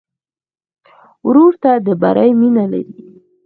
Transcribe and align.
ورور 1.27 1.53
ته 1.63 1.71
د 1.85 1.87
بری 2.01 2.31
مینه 2.39 2.65
لرې. 2.71 2.85